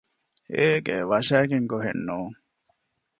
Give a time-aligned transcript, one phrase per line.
[0.55, 2.35] އޭގެ ވަށައިގެން ގޮހެއް ނޫން